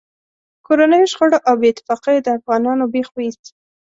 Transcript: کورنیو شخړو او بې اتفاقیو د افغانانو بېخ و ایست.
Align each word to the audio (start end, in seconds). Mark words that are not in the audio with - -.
کورنیو 0.65 1.11
شخړو 1.11 1.37
او 1.47 1.55
بې 1.61 1.67
اتفاقیو 1.71 2.23
د 2.25 2.27
افغانانو 2.37 2.83
بېخ 2.93 3.07
و 3.11 3.17
ایست. 3.25 3.45